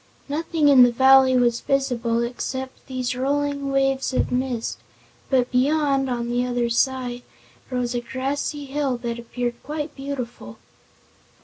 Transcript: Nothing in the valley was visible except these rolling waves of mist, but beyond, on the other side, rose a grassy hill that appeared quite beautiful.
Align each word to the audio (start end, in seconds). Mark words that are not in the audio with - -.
Nothing 0.27 0.67
in 0.67 0.81
the 0.81 0.91
valley 0.91 1.37
was 1.37 1.61
visible 1.61 2.23
except 2.23 2.87
these 2.87 3.15
rolling 3.15 3.71
waves 3.71 4.13
of 4.15 4.31
mist, 4.31 4.79
but 5.29 5.51
beyond, 5.51 6.09
on 6.09 6.27
the 6.29 6.43
other 6.43 6.71
side, 6.71 7.21
rose 7.69 7.93
a 7.93 8.01
grassy 8.01 8.65
hill 8.65 8.97
that 8.97 9.19
appeared 9.19 9.61
quite 9.61 9.93
beautiful. 9.95 10.57